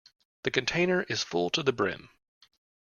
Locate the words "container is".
0.49-1.21